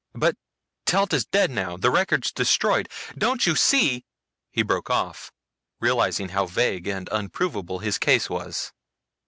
But 0.15 0.35
Telt 0.87 1.13
is 1.13 1.25
dead 1.27 1.51
now, 1.51 1.77
the 1.77 1.91
records 1.91 2.31
destroyed. 2.31 2.89
Don't 3.15 3.45
you 3.45 3.55
see" 3.55 4.03
He 4.51 4.63
broke 4.63 4.89
off, 4.89 5.31
realizing 5.79 6.29
how 6.29 6.47
vague 6.47 6.87
and 6.87 7.07
unprovable 7.11 7.77
his 7.77 7.99
case 7.99 8.27
was. 8.27 8.73